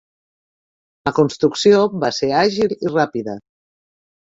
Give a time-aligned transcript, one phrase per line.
[1.09, 3.39] La construcció va ser àgil i ràpida.